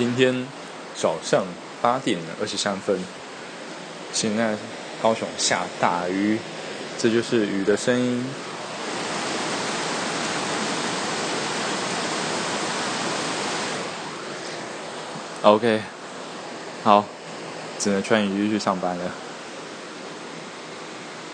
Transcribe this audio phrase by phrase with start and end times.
[0.00, 0.34] 今天
[0.96, 1.44] 早上
[1.82, 2.98] 八点二十三分
[4.14, 4.56] 现在
[5.02, 6.38] 高雄下大雨
[6.96, 8.24] 这就是雨的声音。
[15.42, 15.82] Ok
[16.82, 17.04] 好
[17.78, 19.29] 只能穿雨衣去上班了。